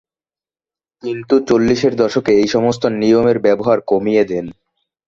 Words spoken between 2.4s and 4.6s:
এই সমস্ত নিয়মের ব্যবহার কমিয়ে দেন।